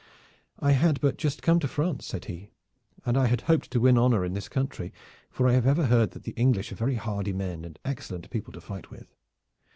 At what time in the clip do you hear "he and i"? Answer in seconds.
2.25-3.27